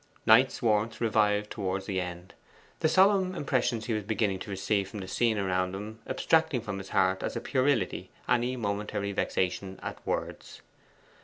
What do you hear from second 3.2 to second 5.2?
impressions he was beginning to receive from the